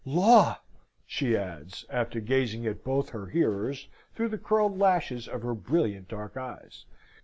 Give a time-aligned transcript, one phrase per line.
[0.03, 0.57] "Law!"
[1.05, 6.07] she adds, after gazing at both her hearers through the curled lashes of her brilliant
[6.07, 6.85] dark eyes.